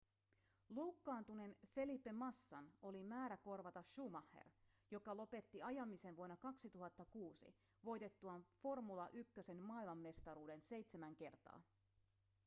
loukkaantuneen 0.75 1.55
felipe 1.75 2.11
massan 2.13 2.73
oli 2.81 3.03
määrä 3.03 3.37
korvata 3.37 3.83
schumacher 3.83 4.47
joka 4.91 5.17
lopetti 5.17 5.61
ajamisen 5.61 6.15
vuonna 6.17 6.37
2006 6.37 7.55
voitettuaan 7.85 8.43
formula 8.61 9.07
1:n 9.09 9.59
maailmanmestaruuden 9.61 10.61
seitsemän 10.61 11.15
kertaa 11.15 11.61